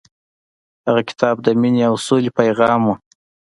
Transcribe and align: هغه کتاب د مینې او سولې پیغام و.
هغه 0.85 1.01
کتاب 1.09 1.35
د 1.41 1.47
مینې 1.61 1.81
او 1.89 1.95
سولې 2.05 2.31
پیغام 2.39 2.81
و. 2.87 2.91